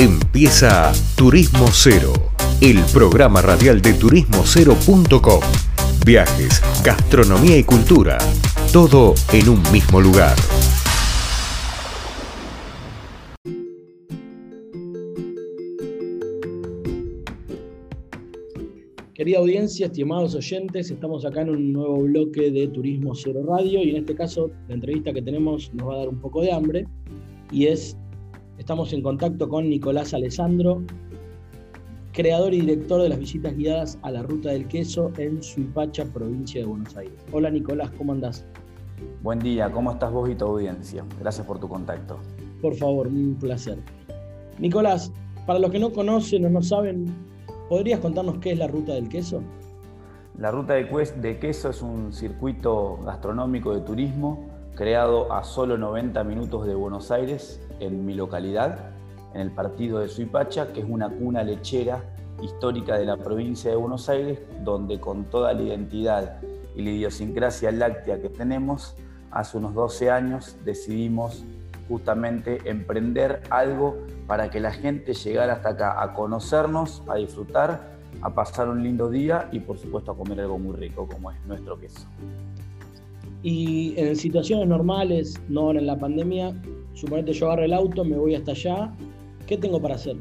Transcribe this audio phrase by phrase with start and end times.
[0.00, 2.12] Empieza Turismo Cero,
[2.60, 5.40] el programa radial de turismocero.com.
[6.06, 8.16] Viajes, gastronomía y cultura,
[8.72, 10.36] todo en un mismo lugar.
[19.14, 23.90] Querida audiencia, estimados oyentes, estamos acá en un nuevo bloque de Turismo Cero Radio y
[23.90, 26.86] en este caso la entrevista que tenemos nos va a dar un poco de hambre
[27.50, 27.96] y es,
[28.68, 30.82] estamos en contacto con Nicolás Alessandro,
[32.12, 36.60] creador y director de las visitas guiadas a la Ruta del Queso en Suipacha, provincia
[36.60, 37.14] de Buenos Aires.
[37.32, 38.44] Hola Nicolás, ¿cómo andás?
[39.22, 41.02] Buen día, ¿cómo estás vos y tu audiencia?
[41.18, 42.18] Gracias por tu contacto.
[42.60, 43.78] Por favor, un placer.
[44.58, 45.10] Nicolás,
[45.46, 47.06] para los que no conocen o no saben,
[47.70, 49.40] ¿podrías contarnos qué es la Ruta del Queso?
[50.36, 56.66] La Ruta de Queso es un circuito gastronómico de turismo creado a solo 90 minutos
[56.66, 58.90] de Buenos Aires, en mi localidad,
[59.34, 62.02] en el partido de Suipacha, que es una cuna lechera
[62.42, 66.40] histórica de la provincia de Buenos Aires, donde con toda la identidad
[66.76, 68.94] y la idiosincrasia láctea que tenemos,
[69.30, 71.44] hace unos 12 años decidimos
[71.88, 73.96] justamente emprender algo
[74.26, 79.10] para que la gente llegara hasta acá a conocernos, a disfrutar, a pasar un lindo
[79.10, 82.06] día y por supuesto a comer algo muy rico como es nuestro queso.
[83.42, 86.54] Y en situaciones normales, no en la pandemia,
[86.94, 88.92] suponete yo agarro el auto, me voy hasta allá,
[89.46, 90.16] ¿qué tengo para hacer?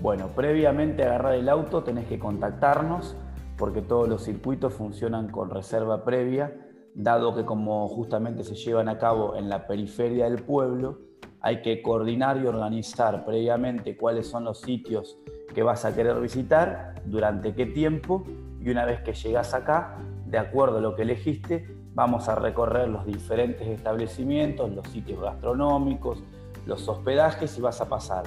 [0.00, 3.16] Bueno, previamente a agarrar el auto tenés que contactarnos
[3.56, 6.52] porque todos los circuitos funcionan con reserva previa,
[6.94, 10.98] dado que como justamente se llevan a cabo en la periferia del pueblo,
[11.40, 15.18] hay que coordinar y organizar previamente cuáles son los sitios
[15.54, 18.24] que vas a querer visitar, durante qué tiempo,
[18.60, 22.88] y una vez que llegas acá, de acuerdo a lo que elegiste, Vamos a recorrer
[22.88, 26.18] los diferentes establecimientos, los sitios gastronómicos,
[26.66, 28.24] los hospedajes y vas a pasar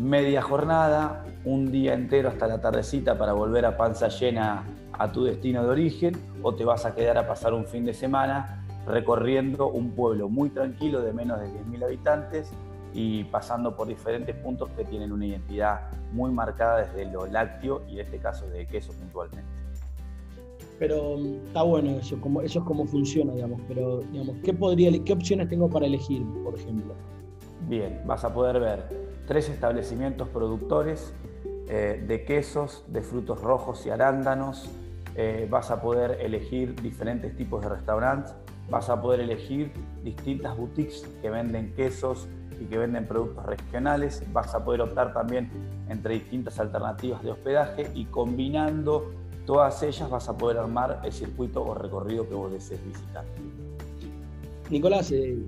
[0.00, 5.24] media jornada, un día entero hasta la tardecita para volver a panza llena a tu
[5.24, 9.68] destino de origen o te vas a quedar a pasar un fin de semana recorriendo
[9.68, 12.52] un pueblo muy tranquilo de menos de 10.000 habitantes
[12.94, 17.94] y pasando por diferentes puntos que tienen una identidad muy marcada desde lo lácteo y
[17.94, 19.50] en este caso de queso puntualmente
[20.82, 24.90] pero mm, está bueno eso, como, eso es como funciona, digamos, pero digamos, ¿qué, podría,
[25.04, 26.92] ¿qué opciones tengo para elegir, por ejemplo?
[27.68, 28.88] Bien, vas a poder ver
[29.28, 31.14] tres establecimientos productores
[31.68, 34.68] eh, de quesos, de frutos rojos y arándanos,
[35.14, 38.34] eh, vas a poder elegir diferentes tipos de restaurantes,
[38.68, 39.70] vas a poder elegir
[40.02, 42.26] distintas boutiques que venden quesos
[42.60, 45.48] y que venden productos regionales, vas a poder optar también
[45.88, 51.62] entre distintas alternativas de hospedaje y combinando todas ellas vas a poder armar el circuito
[51.62, 53.24] o recorrido que vos desees visitar.
[54.70, 55.38] Nicolás, eh,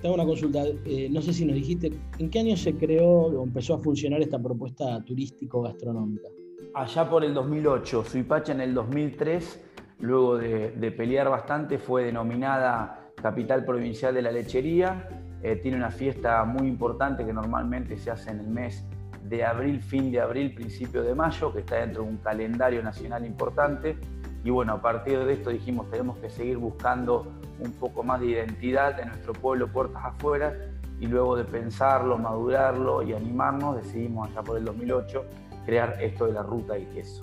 [0.00, 0.62] tengo una consulta.
[0.84, 4.22] Eh, no sé si nos dijiste, ¿en qué año se creó o empezó a funcionar
[4.22, 6.28] esta propuesta turístico-gastronómica?
[6.74, 9.60] Allá por el 2008, Suipacha en el 2003,
[10.00, 15.08] luego de, pelear bastante, fue denominada Capital Provincial de la Lechería.
[15.42, 18.84] Eh, tiene una fiesta muy importante que normalmente se hace en el mes
[19.30, 23.24] de abril, fin de abril, principio de mayo, que está dentro de un calendario nacional
[23.24, 23.96] importante.
[24.44, 27.26] Y bueno, a partir de esto dijimos, tenemos que seguir buscando
[27.60, 30.56] un poco más de identidad de nuestro pueblo puertas afuera
[30.98, 35.24] y luego de pensarlo, madurarlo y animarnos, decidimos hasta por el 2008
[35.64, 37.22] crear esto de la ruta del queso.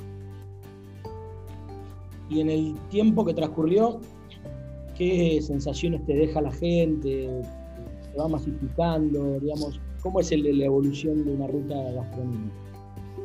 [2.30, 4.00] Y en el tiempo que transcurrió,
[4.96, 7.42] ¿qué sensaciones te deja la gente?
[8.02, 9.40] ¿Se va masificando?
[9.40, 12.56] Digamos, ¿Cómo es la evolución de una ruta gastronómica?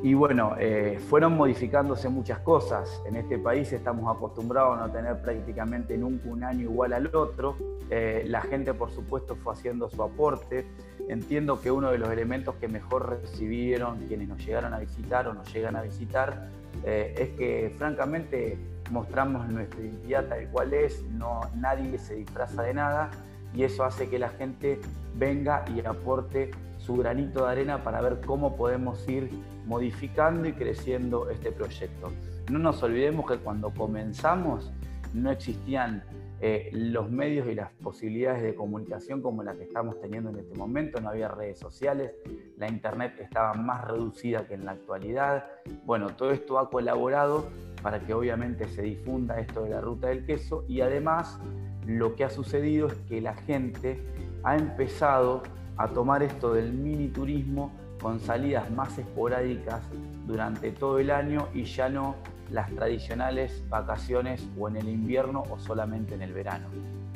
[0.02, 3.00] Y bueno, eh, fueron modificándose muchas cosas.
[3.06, 7.54] En este país estamos acostumbrados a no tener prácticamente nunca un año igual al otro.
[7.88, 10.66] Eh, la gente, por supuesto, fue haciendo su aporte.
[11.08, 15.34] Entiendo que uno de los elementos que mejor recibieron quienes nos llegaron a visitar o
[15.34, 16.48] nos llegan a visitar
[16.82, 18.58] eh, es que, francamente,
[18.90, 21.00] mostramos nuestra identidad tal cual es.
[21.12, 23.12] No, nadie se disfraza de nada
[23.54, 24.80] y eso hace que la gente
[25.16, 29.30] venga y aporte su granito de arena para ver cómo podemos ir
[29.66, 32.10] modificando y creciendo este proyecto.
[32.50, 34.72] No nos olvidemos que cuando comenzamos
[35.14, 36.02] no existían
[36.44, 40.56] eh, los medios y las posibilidades de comunicación como las que estamos teniendo en este
[40.56, 42.14] momento, no había redes sociales,
[42.56, 45.46] la internet estaba más reducida que en la actualidad.
[45.84, 47.48] Bueno, todo esto ha colaborado
[47.80, 51.38] para que obviamente se difunda esto de la ruta del queso y además
[51.86, 54.00] lo que ha sucedido es que la gente
[54.44, 55.42] ha empezado
[55.76, 59.82] a tomar esto del mini turismo con salidas más esporádicas
[60.26, 62.16] durante todo el año y ya no
[62.50, 66.66] las tradicionales vacaciones o en el invierno o solamente en el verano.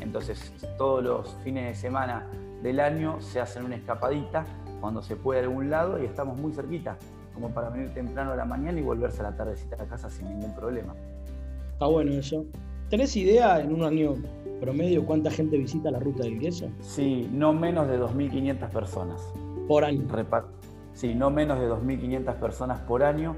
[0.01, 2.27] Entonces todos los fines de semana
[2.63, 4.45] del año se hacen una escapadita
[4.81, 6.97] cuando se puede a algún lado y estamos muy cerquita,
[7.35, 10.29] como para venir temprano a la mañana y volverse a la tardecita a casa sin
[10.29, 10.95] ningún problema.
[11.73, 12.47] Está bueno eso.
[12.91, 14.15] ¿Tenés idea en un año
[14.61, 16.69] promedio cuánta gente visita la ruta del queso?
[16.81, 19.21] Sí, no menos de 2.500 personas.
[19.67, 20.05] Por año.
[20.93, 23.35] sí, no menos de 2.500 personas por año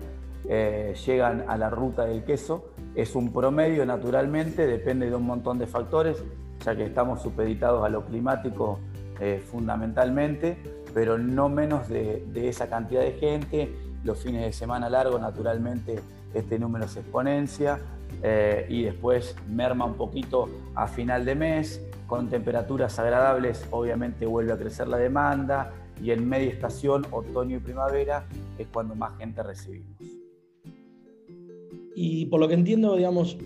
[0.46, 2.66] eh, llegan a la ruta del queso.
[2.94, 6.22] Es un promedio, naturalmente, depende de un montón de factores,
[6.62, 8.80] ya que estamos supeditados a lo climático
[9.18, 10.58] eh, fundamentalmente,
[10.92, 13.74] pero no menos de, esa cantidad de gente.
[14.04, 16.00] Los fines de semana largos, naturalmente,
[16.34, 17.80] este número se exponencia
[18.22, 21.84] eh, y después merma un poquito a final de mes.
[22.06, 25.72] Con temperaturas agradables, obviamente vuelve a crecer la demanda
[26.02, 28.24] y en media estación, otoño y primavera,
[28.56, 29.96] es cuando más gente recibimos.
[31.94, 33.36] Y por lo que entiendo, digamos,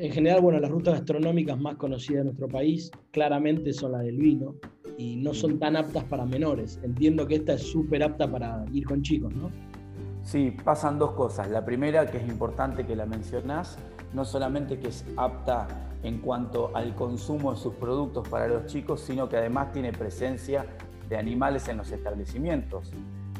[0.00, 4.16] en general, bueno, las rutas gastronómicas más conocidas de nuestro país claramente son las del
[4.16, 4.54] vino
[4.96, 6.80] y no son tan aptas para menores.
[6.82, 9.50] Entiendo que esta es súper apta para ir con chicos, ¿no?
[10.28, 11.48] Sí, pasan dos cosas.
[11.48, 13.78] La primera, que es importante que la mencionás,
[14.12, 15.66] no solamente que es apta
[16.02, 20.66] en cuanto al consumo de sus productos para los chicos, sino que además tiene presencia
[21.08, 22.92] de animales en los establecimientos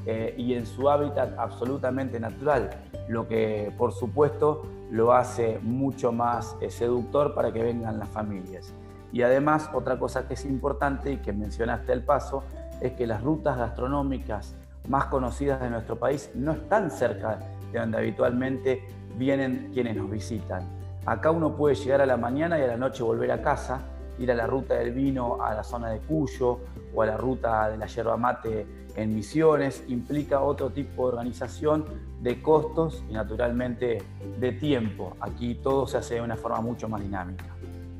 [0.06, 2.70] eh, y en su hábitat absolutamente natural,
[3.06, 8.72] lo que por supuesto lo hace mucho más eh, seductor para que vengan las familias.
[9.12, 12.44] Y además otra cosa que es importante y que mencionaste al paso
[12.80, 14.56] es que las rutas gastronómicas
[14.88, 17.38] más conocidas de nuestro país no están cerca
[17.72, 18.82] de donde habitualmente
[19.16, 20.62] vienen quienes nos visitan.
[21.06, 23.80] Acá uno puede llegar a la mañana y a la noche volver a casa
[24.18, 26.60] ir a la ruta del vino a la zona de Cuyo
[26.94, 31.84] o a la ruta de la yerba mate en Misiones, implica otro tipo de organización
[32.20, 33.98] de costos y naturalmente
[34.40, 35.16] de tiempo.
[35.20, 37.44] Aquí todo se hace de una forma mucho más dinámica.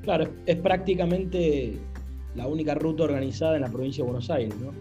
[0.03, 1.79] Claro, es prácticamente
[2.35, 4.73] la única ruta organizada en la provincia de Buenos Aires, ¿no?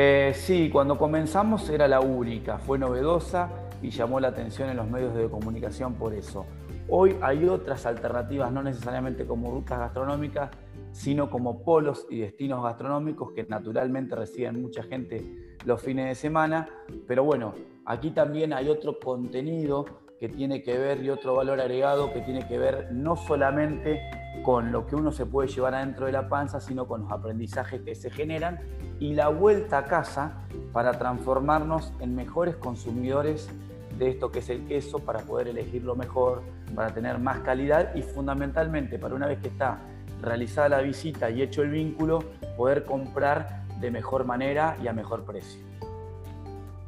[0.00, 3.50] Eh, sí, cuando comenzamos era la única, fue novedosa
[3.82, 6.46] y llamó la atención en los medios de comunicación por eso.
[6.88, 10.50] Hoy hay otras alternativas, no necesariamente como rutas gastronómicas,
[10.92, 16.68] sino como polos y destinos gastronómicos que naturalmente reciben mucha gente los fines de semana.
[17.08, 17.54] Pero bueno,
[17.84, 19.84] aquí también hay otro contenido
[20.20, 24.00] que tiene que ver y otro valor agregado que tiene que ver no solamente
[24.48, 27.82] con lo que uno se puede llevar adentro de la panza, sino con los aprendizajes
[27.82, 28.58] que se generan
[28.98, 30.38] y la vuelta a casa
[30.72, 33.50] para transformarnos en mejores consumidores
[33.98, 36.40] de esto que es el queso para poder elegirlo mejor,
[36.74, 39.80] para tener más calidad y fundamentalmente para una vez que está
[40.22, 42.20] realizada la visita y hecho el vínculo,
[42.56, 45.60] poder comprar de mejor manera y a mejor precio.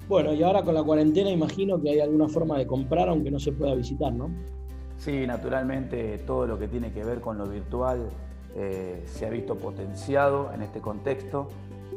[0.09, 3.39] Bueno, y ahora con la cuarentena imagino que hay alguna forma de comprar aunque no
[3.39, 4.31] se pueda visitar, ¿no?
[5.01, 8.11] Sí, naturalmente todo lo que tiene que ver con lo virtual
[8.55, 11.49] eh, se ha visto potenciado en este contexto.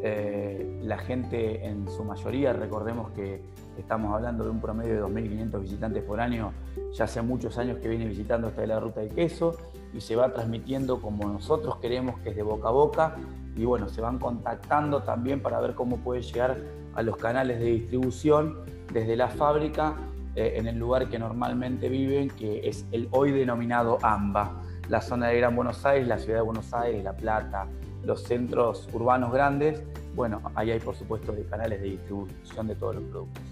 [0.01, 3.41] Eh, la gente en su mayoría, recordemos que
[3.77, 6.53] Estamos hablando de un promedio de 2.500 visitantes por año.
[6.93, 9.55] Ya hace muchos años que viene visitando esta de la ruta del queso
[9.93, 13.15] y se va transmitiendo como nosotros queremos, que es de boca a boca.
[13.55, 16.57] Y bueno, se van contactando también para ver cómo puede llegar
[16.93, 18.59] a los canales de distribución
[18.91, 19.95] desde la fábrica
[20.35, 25.27] eh, en el lugar que normalmente viven, que es el hoy denominado AMBA, la zona
[25.27, 27.67] de Gran Buenos Aires, la ciudad de Buenos Aires, La Plata,
[28.03, 29.83] los centros urbanos grandes
[30.15, 33.43] bueno, ahí hay por supuesto canales de distribución de todos los productos.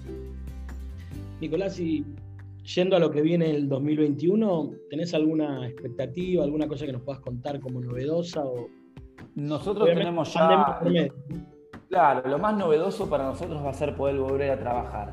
[1.40, 2.06] Nicolás, y
[2.76, 7.22] yendo a lo que viene el 2021, ¿tenés alguna expectativa, alguna cosa que nos puedas
[7.22, 8.46] contar como novedosa?
[8.46, 8.68] O...
[9.36, 10.80] Nosotros tenemos ya...
[11.90, 15.12] Claro, lo más novedoso para nosotros va a ser poder volver a trabajar.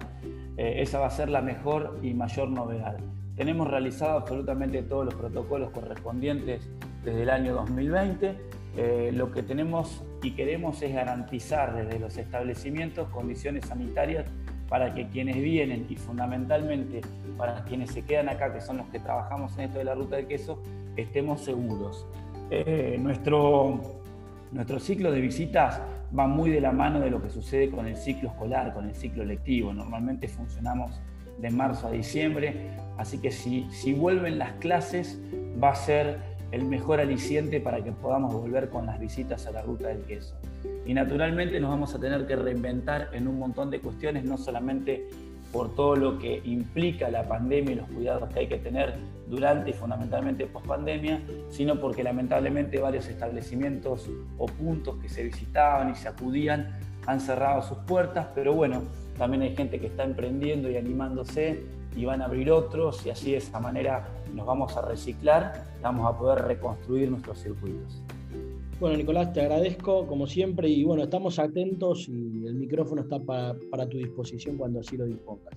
[0.59, 2.99] Eh, esa va a ser la mejor y mayor novedad.
[3.37, 6.69] Tenemos realizado absolutamente todos los protocolos correspondientes
[7.05, 8.37] desde el año 2020
[8.77, 14.27] eh, lo que tenemos y queremos es garantizar desde los establecimientos condiciones sanitarias
[14.69, 17.01] para que quienes vienen y fundamentalmente
[17.37, 20.17] para quienes se quedan acá, que son los que trabajamos en esto de la ruta
[20.17, 20.63] de queso,
[20.97, 22.07] estemos seguros.
[22.51, 23.81] Eh, nuestro,
[24.53, 25.81] nuestro ciclo de visitas
[26.17, 28.95] va muy de la mano de lo que sucede con el ciclo escolar, con el
[28.95, 29.73] ciclo lectivo.
[29.73, 31.01] Normalmente funcionamos
[31.39, 35.21] de marzo a diciembre, así que si, si vuelven las clases
[35.63, 36.19] va a ser
[36.51, 40.35] el mejor aliciente para que podamos volver con las visitas a la ruta del queso.
[40.87, 45.07] Y naturalmente nos vamos a tener que reinventar en un montón de cuestiones, no solamente
[45.53, 48.95] por todo lo que implica la pandemia y los cuidados que hay que tener
[49.29, 55.91] durante y fundamentalmente post pandemia, sino porque lamentablemente varios establecimientos o puntos que se visitaban
[55.91, 58.83] y se acudían han cerrado sus puertas, pero bueno,
[59.17, 61.65] también hay gente que está emprendiendo y animándose
[61.97, 66.07] y van a abrir otros y así de esa manera nos vamos a reciclar, vamos
[66.07, 68.03] a poder reconstruir nuestros circuitos.
[68.81, 73.89] Bueno, Nicolás, te agradezco como siempre y bueno, estamos atentos y el micrófono está para
[73.89, 75.53] tu disposición cuando así lo dispongas.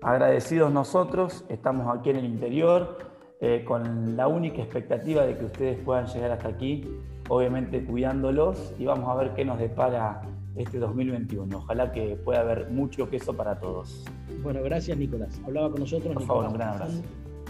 [0.00, 2.96] Agradecidos nosotros, estamos aquí en el interior
[3.40, 6.88] eh, con la única expectativa de que ustedes puedan llegar hasta aquí,
[7.28, 10.22] obviamente cuidándolos y vamos a ver qué nos depara
[10.56, 11.58] este 2021.
[11.58, 14.06] Ojalá que pueda haber mucho queso para todos.
[14.42, 15.38] Bueno, gracias Nicolás.
[15.44, 16.14] Hablaba con nosotros.
[16.14, 17.02] Por favor, un gran abrazo.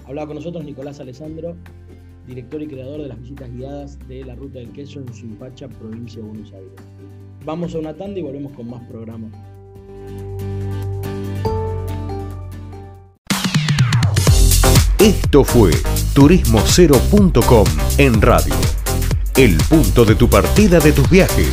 [0.06, 1.54] Hablaba con nosotros Nicolás Alessandro,
[2.26, 6.20] director y creador de las visitas guiadas de la Ruta del Queso en Suipacha, provincia
[6.20, 6.72] de Buenos Aires.
[7.44, 9.32] Vamos a una tanda y volvemos con más programas.
[14.98, 15.72] Esto fue
[16.14, 17.66] turismocero.com
[17.98, 18.54] en radio.
[19.36, 21.50] El punto de tu partida de tus viajes.